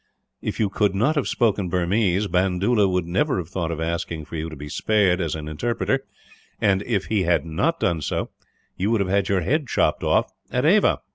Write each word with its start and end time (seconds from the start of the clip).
If 0.41 0.59
you 0.59 0.67
could 0.67 0.95
not 0.95 1.15
have 1.15 1.27
spoken 1.27 1.69
Burmese, 1.69 2.25
Bandoola 2.25 2.87
would 2.89 3.05
never 3.05 3.37
have 3.37 3.49
thought 3.49 3.69
of 3.69 3.79
asking 3.79 4.25
for 4.25 4.35
you 4.35 4.49
to 4.49 4.55
be 4.55 4.67
spared 4.67 5.21
as 5.21 5.35
an 5.35 5.47
interpreter 5.47 6.03
and, 6.59 6.81
if 6.87 7.05
he 7.05 7.21
had 7.21 7.45
not 7.45 7.79
done 7.79 8.01
so, 8.01 8.31
you 8.75 8.89
would 8.89 9.01
have 9.01 9.11
had 9.11 9.29
your 9.29 9.41
head 9.41 9.67
chopped 9.67 10.03
off, 10.03 10.31
at 10.49 10.65
Ava. 10.65 11.01